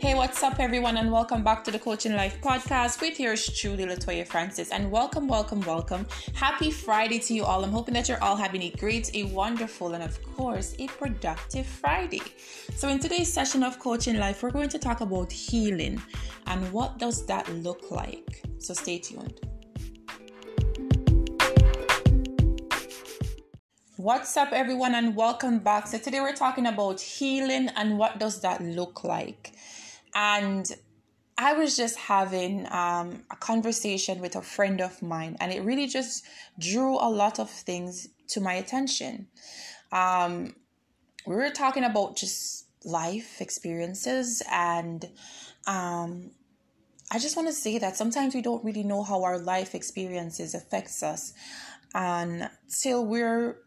Hey, 0.00 0.14
what's 0.14 0.42
up, 0.42 0.58
everyone, 0.58 0.96
and 0.96 1.12
welcome 1.12 1.44
back 1.44 1.62
to 1.64 1.70
the 1.70 1.78
Coaching 1.78 2.16
Life 2.16 2.40
podcast 2.40 3.02
with 3.02 3.20
yours 3.20 3.46
truly, 3.54 3.84
Latoya 3.84 4.26
Francis. 4.26 4.70
And 4.70 4.90
welcome, 4.90 5.28
welcome, 5.28 5.60
welcome. 5.60 6.06
Happy 6.32 6.70
Friday 6.70 7.18
to 7.18 7.34
you 7.34 7.44
all. 7.44 7.62
I'm 7.62 7.70
hoping 7.70 7.92
that 7.92 8.08
you're 8.08 8.24
all 8.24 8.34
having 8.34 8.62
a 8.62 8.70
great, 8.70 9.14
a 9.14 9.24
wonderful, 9.24 9.92
and 9.92 10.02
of 10.02 10.18
course, 10.22 10.74
a 10.78 10.86
productive 10.86 11.66
Friday. 11.66 12.22
So, 12.76 12.88
in 12.88 12.98
today's 12.98 13.30
session 13.30 13.62
of 13.62 13.78
Coaching 13.78 14.16
Life, 14.16 14.42
we're 14.42 14.52
going 14.52 14.70
to 14.70 14.78
talk 14.78 15.02
about 15.02 15.30
healing 15.30 16.00
and 16.46 16.72
what 16.72 16.96
does 16.96 17.26
that 17.26 17.46
look 17.56 17.90
like. 17.90 18.42
So, 18.56 18.72
stay 18.72 19.00
tuned. 19.00 19.38
What's 23.98 24.34
up, 24.38 24.52
everyone, 24.52 24.94
and 24.94 25.14
welcome 25.14 25.58
back. 25.58 25.88
So, 25.88 25.98
today 25.98 26.20
we're 26.22 26.32
talking 26.32 26.64
about 26.64 27.02
healing 27.02 27.68
and 27.76 27.98
what 27.98 28.18
does 28.18 28.40
that 28.40 28.62
look 28.62 29.04
like. 29.04 29.52
And 30.14 30.70
I 31.38 31.54
was 31.54 31.76
just 31.76 31.96
having 31.96 32.66
um, 32.70 33.24
a 33.30 33.36
conversation 33.36 34.20
with 34.20 34.36
a 34.36 34.42
friend 34.42 34.80
of 34.80 35.00
mine, 35.00 35.36
and 35.40 35.52
it 35.52 35.62
really 35.62 35.86
just 35.86 36.24
drew 36.58 36.96
a 36.96 37.08
lot 37.08 37.38
of 37.38 37.48
things 37.48 38.08
to 38.28 38.40
my 38.40 38.54
attention. 38.54 39.28
Um, 39.90 40.54
we 41.26 41.34
were 41.34 41.50
talking 41.50 41.84
about 41.84 42.16
just 42.16 42.66
life 42.84 43.40
experiences, 43.40 44.42
and 44.50 45.08
um, 45.66 46.30
I 47.10 47.18
just 47.18 47.36
want 47.36 47.48
to 47.48 47.54
say 47.54 47.78
that 47.78 47.96
sometimes 47.96 48.34
we 48.34 48.42
don't 48.42 48.64
really 48.64 48.84
know 48.84 49.02
how 49.02 49.24
our 49.24 49.38
life 49.38 49.74
experiences 49.74 50.54
affects 50.54 51.02
us 51.02 51.32
until 51.94 53.04
we're 53.04 53.58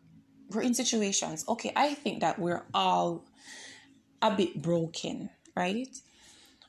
we're 0.52 0.62
in 0.62 0.74
situations. 0.74 1.44
Okay, 1.48 1.72
I 1.76 1.94
think 1.96 2.22
that 2.22 2.38
we're 2.38 2.66
all 2.74 3.26
a 4.22 4.36
bit 4.36 4.62
broken, 4.62 5.30
right? 5.56 5.88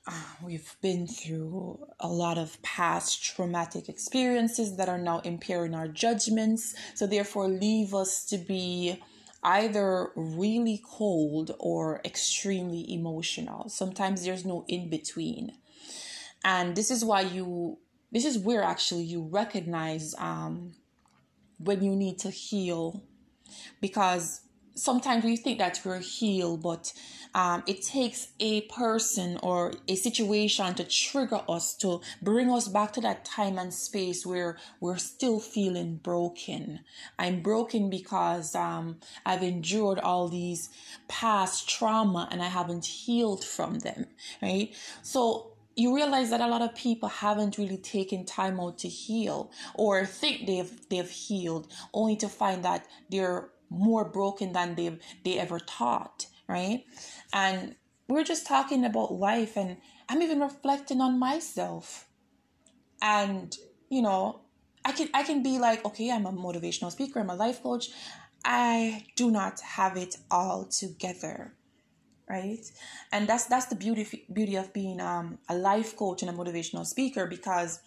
we've 0.44 0.77
been 0.83 1.06
through 1.06 1.86
a 2.00 2.08
lot 2.08 2.38
of 2.38 2.60
past 2.62 3.24
traumatic 3.24 3.88
experiences 3.88 4.77
that 4.77 4.88
are 4.88 4.98
now 4.98 5.20
impairing 5.20 5.74
our 5.74 5.88
judgments, 5.88 6.74
so 6.94 7.06
therefore 7.06 7.48
leave 7.48 7.94
us 7.94 8.24
to 8.27 8.38
be 8.38 9.02
either 9.42 10.11
really 10.16 10.80
cold 10.84 11.55
or 11.58 12.00
extremely 12.05 12.91
emotional. 12.92 13.69
Sometimes 13.69 14.24
there's 14.24 14.44
no 14.44 14.64
in 14.69 14.88
between. 14.88 15.52
And 16.42 16.74
this 16.74 16.91
is 16.91 17.05
why 17.05 17.22
you, 17.22 17.78
this 18.11 18.24
is 18.24 18.39
where 18.39 18.62
actually 18.62 19.05
you 19.05 19.22
recognize 19.22 20.14
um, 20.18 20.74
when 21.58 21.83
you 21.83 21.94
need 21.94 22.18
to 22.20 22.30
heal 22.30 23.02
because 23.80 24.41
sometimes 24.75 25.25
we 25.25 25.36
think 25.36 25.58
that 25.58 25.80
we're 25.84 26.00
healed, 26.00 26.62
but 26.62 26.92
um, 27.34 27.62
it 27.67 27.83
takes 27.83 28.28
a 28.39 28.62
person 28.62 29.39
or 29.42 29.72
a 29.89 29.97
situation 29.97 30.75
to 30.75 30.84
trigger 30.84 31.41
us 31.48 31.75
to 31.77 32.00
bring 32.22 32.50
us 32.50 32.69
back 32.69 32.92
to 32.92 33.00
that 33.00 33.25
time 33.25 33.58
and 33.58 33.75
space 33.75 34.25
where 34.25 34.56
we're 34.80 34.97
still 34.97 35.41
feeling 35.41 35.97
broken. 35.97 36.80
I'm 37.19 37.41
broken 37.41 37.91
because 37.91 38.55
um, 38.55 38.98
I've 39.27 39.42
endured 39.42 39.98
all 39.98 40.28
these 40.28 40.70
past 41.08 41.69
trauma 41.69 42.28
and 42.30 42.42
I 42.42 42.48
haven't 42.48 42.84
healed 42.84 43.45
from 43.45 43.80
them, 43.80 44.06
right? 44.41 44.75
So 45.02 45.55
you 45.77 45.95
realize 45.95 46.30
that 46.30 46.41
a 46.41 46.47
lot 46.47 46.62
of 46.62 46.75
people 46.75 47.08
haven't 47.08 47.58
really 47.58 47.78
taken 47.78 48.25
time 48.25 48.61
out 48.61 48.78
to 48.78 48.89
heal 48.89 49.50
or 49.75 50.06
think 50.06 50.47
they've 50.47 50.89
they've 50.89 51.11
healed 51.11 51.67
only 51.92 52.17
to 52.17 52.28
find 52.28 52.64
that 52.64 52.86
they're 53.11 53.48
more 53.75 54.05
broken 54.05 54.53
than 54.53 54.75
they've 54.75 55.00
they 55.25 55.39
ever 55.39 55.58
thought 55.58 56.27
right? 56.48 56.84
And 57.33 57.77
we're 58.08 58.25
just 58.25 58.47
talking 58.47 58.84
about 58.84 59.12
life 59.12 59.56
and 59.56 59.78
i'm 60.08 60.22
even 60.22 60.41
reflecting 60.41 61.00
on 61.00 61.19
myself. 61.19 62.06
And 63.00 63.57
you 63.90 64.02
know 64.02 64.40
i 64.84 64.92
can 64.92 65.08
i 65.14 65.23
can 65.23 65.42
be 65.42 65.58
like 65.58 65.84
okay 65.84 66.11
i'm 66.11 66.27
a 66.27 66.33
motivational 66.33 66.90
speaker 66.90 67.20
i'm 67.20 67.30
a 67.30 67.34
life 67.34 67.63
coach. 67.63 67.89
I 68.46 69.07
do 69.17 69.30
not 69.30 69.61
have 69.61 69.96
it 69.96 70.17
all 70.30 70.67
together 70.67 71.55
right? 72.29 72.64
And 73.13 73.29
that's 73.29 73.45
that's 73.46 73.67
the 73.67 73.77
beauty 73.77 74.24
beauty 74.33 74.57
of 74.57 74.73
being 74.73 75.01
um, 75.01 75.39
a 75.48 75.55
life 75.55 75.95
coach 75.96 76.23
and 76.23 76.30
a 76.30 76.34
motivational 76.34 76.86
speaker 76.86 77.27
because 77.27 77.80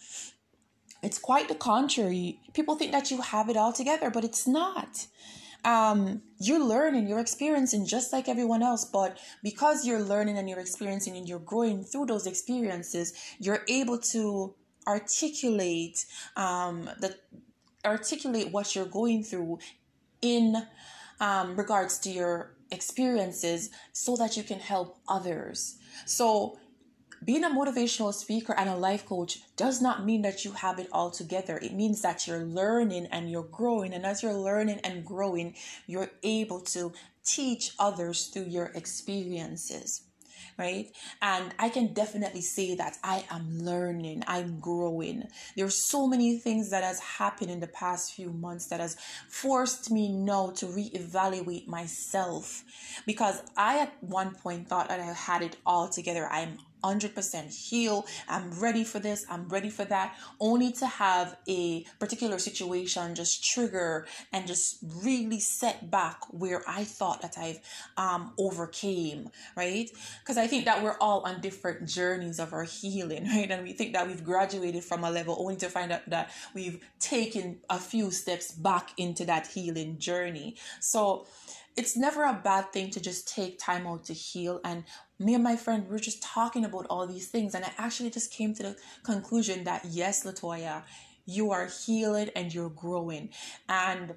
it's 1.02 1.18
quite 1.18 1.48
the 1.48 1.56
contrary. 1.56 2.40
People 2.54 2.76
think 2.76 2.92
that 2.92 3.10
you 3.10 3.20
have 3.20 3.48
it 3.48 3.56
all 3.56 3.72
together 3.72 4.10
but 4.10 4.24
it's 4.24 4.46
not 4.46 5.06
um, 5.68 6.22
you're 6.40 6.64
learning, 6.64 7.06
you're 7.06 7.18
experiencing 7.18 7.84
just 7.84 8.10
like 8.10 8.26
everyone 8.26 8.62
else, 8.62 8.86
but 8.86 9.18
because 9.42 9.86
you're 9.86 10.00
learning 10.00 10.38
and 10.38 10.48
you're 10.48 10.60
experiencing 10.60 11.14
and 11.14 11.28
you're 11.28 11.38
growing 11.40 11.84
through 11.84 12.06
those 12.06 12.26
experiences, 12.26 13.12
you're 13.38 13.64
able 13.68 13.98
to 13.98 14.54
articulate 14.86 16.06
um, 16.36 16.88
the 17.00 17.14
articulate 17.84 18.50
what 18.50 18.74
you're 18.74 18.86
going 18.86 19.22
through 19.22 19.58
in 20.22 20.56
um, 21.20 21.54
regards 21.54 21.98
to 21.98 22.10
your 22.10 22.54
experiences 22.70 23.68
so 23.92 24.16
that 24.16 24.38
you 24.38 24.42
can 24.42 24.60
help 24.60 24.96
others. 25.06 25.76
So 26.06 26.58
being 27.24 27.44
a 27.44 27.50
motivational 27.50 28.14
speaker 28.14 28.54
and 28.56 28.68
a 28.68 28.76
life 28.76 29.06
coach 29.06 29.40
does 29.56 29.82
not 29.82 30.04
mean 30.04 30.22
that 30.22 30.44
you 30.44 30.52
have 30.52 30.78
it 30.78 30.88
all 30.92 31.10
together. 31.10 31.58
It 31.58 31.74
means 31.74 32.02
that 32.02 32.26
you're 32.26 32.44
learning 32.44 33.06
and 33.10 33.30
you're 33.30 33.42
growing. 33.42 33.92
And 33.92 34.06
as 34.06 34.22
you're 34.22 34.34
learning 34.34 34.80
and 34.84 35.04
growing, 35.04 35.54
you're 35.86 36.10
able 36.22 36.60
to 36.60 36.92
teach 37.24 37.72
others 37.78 38.28
through 38.28 38.46
your 38.46 38.66
experiences 38.74 40.02
right? 40.58 40.90
And 41.22 41.54
I 41.58 41.68
can 41.68 41.94
definitely 41.94 42.40
say 42.40 42.74
that 42.74 42.98
I 43.04 43.24
am 43.30 43.60
learning, 43.60 44.24
I'm 44.26 44.58
growing. 44.58 45.28
There's 45.56 45.76
so 45.76 46.08
many 46.08 46.36
things 46.38 46.70
that 46.70 46.82
has 46.82 46.98
happened 46.98 47.50
in 47.50 47.60
the 47.60 47.68
past 47.68 48.12
few 48.14 48.32
months 48.32 48.66
that 48.66 48.80
has 48.80 48.96
forced 49.28 49.90
me 49.90 50.08
now 50.08 50.50
to 50.56 50.66
reevaluate 50.66 51.68
myself 51.68 52.64
because 53.06 53.40
I 53.56 53.78
at 53.78 54.02
one 54.02 54.34
point 54.34 54.68
thought 54.68 54.88
that 54.88 55.00
I 55.00 55.12
had 55.12 55.42
it 55.42 55.56
all 55.64 55.88
together. 55.88 56.28
I'm 56.28 56.58
100% 56.82 57.68
heal. 57.68 58.06
I'm 58.28 58.50
ready 58.58 58.84
for 58.84 58.98
this. 58.98 59.24
I'm 59.30 59.48
ready 59.48 59.70
for 59.70 59.84
that. 59.86 60.16
Only 60.40 60.72
to 60.72 60.86
have 60.86 61.36
a 61.48 61.84
particular 61.98 62.38
situation 62.38 63.14
just 63.14 63.44
trigger 63.44 64.06
and 64.32 64.46
just 64.46 64.78
really 65.02 65.40
set 65.40 65.90
back 65.90 66.20
where 66.30 66.62
I 66.68 66.84
thought 66.84 67.22
that 67.22 67.36
I've 67.38 67.60
um, 67.96 68.32
overcame, 68.38 69.30
right? 69.56 69.90
Because 70.20 70.38
I 70.38 70.46
think 70.46 70.64
that 70.66 70.82
we're 70.82 70.96
all 71.00 71.22
on 71.26 71.40
different 71.40 71.88
journeys 71.88 72.38
of 72.38 72.52
our 72.52 72.64
healing, 72.64 73.24
right? 73.34 73.50
And 73.50 73.64
we 73.64 73.72
think 73.72 73.92
that 73.94 74.06
we've 74.06 74.24
graduated 74.24 74.84
from 74.84 75.04
a 75.04 75.10
level 75.10 75.36
only 75.38 75.56
to 75.56 75.68
find 75.68 75.92
out 75.92 76.08
that 76.08 76.30
we've 76.54 76.80
taken 77.00 77.58
a 77.70 77.78
few 77.78 78.10
steps 78.10 78.52
back 78.52 78.90
into 78.96 79.24
that 79.26 79.46
healing 79.48 79.98
journey. 79.98 80.56
So, 80.80 81.26
it's 81.78 81.96
never 81.96 82.24
a 82.24 82.32
bad 82.32 82.72
thing 82.72 82.90
to 82.90 83.00
just 83.00 83.28
take 83.28 83.56
time 83.56 83.86
out 83.86 84.02
to 84.06 84.12
heal 84.12 84.60
and 84.64 84.82
me 85.18 85.34
and 85.34 85.44
my 85.44 85.56
friend 85.56 85.84
we 85.84 85.90
were 85.90 85.98
just 85.98 86.22
talking 86.22 86.64
about 86.64 86.86
all 86.88 87.06
these 87.06 87.28
things 87.28 87.54
and 87.54 87.64
i 87.64 87.72
actually 87.78 88.10
just 88.10 88.32
came 88.32 88.54
to 88.54 88.62
the 88.62 88.76
conclusion 89.02 89.64
that 89.64 89.84
yes 89.90 90.24
latoya 90.24 90.82
you 91.28 91.52
are 91.52 91.66
healed 91.66 92.30
and 92.34 92.52
you're 92.52 92.70
growing. 92.70 93.28
And 93.68 94.14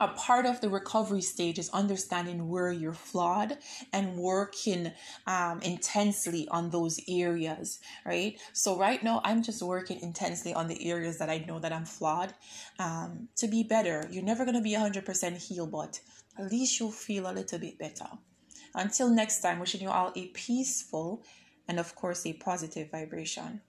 a 0.00 0.08
part 0.08 0.46
of 0.46 0.60
the 0.60 0.68
recovery 0.68 1.20
stage 1.20 1.58
is 1.58 1.70
understanding 1.70 2.48
where 2.48 2.72
you're 2.72 2.92
flawed 2.92 3.58
and 3.92 4.16
working 4.16 4.92
um, 5.26 5.60
intensely 5.62 6.46
on 6.50 6.70
those 6.70 7.00
areas 7.08 7.80
right? 8.04 8.38
So 8.52 8.78
right 8.78 9.02
now 9.02 9.20
i'm 9.24 9.42
just 9.42 9.60
working 9.60 10.00
intensely 10.00 10.54
on 10.54 10.68
the 10.68 10.88
areas 10.88 11.18
that 11.18 11.28
i 11.28 11.38
know 11.48 11.58
that 11.58 11.72
i'm 11.72 11.84
flawed 11.84 12.32
um, 12.78 13.28
to 13.36 13.48
be 13.48 13.64
better. 13.64 14.06
You're 14.08 14.22
never 14.22 14.44
going 14.44 14.54
to 14.54 14.60
be 14.60 14.76
100% 14.76 15.36
healed 15.36 15.72
but 15.72 15.98
at 16.38 16.52
least 16.52 16.78
you'll 16.78 16.92
feel 16.92 17.28
a 17.28 17.32
little 17.32 17.58
bit 17.58 17.76
better 17.76 18.06
until 18.78 19.10
next 19.10 19.40
time, 19.40 19.58
wishing 19.58 19.80
you 19.80 19.90
all 19.90 20.12
a 20.16 20.26
peaceful 20.28 21.22
and, 21.66 21.78
of 21.78 21.94
course, 21.94 22.24
a 22.24 22.32
positive 22.32 22.90
vibration. 22.90 23.60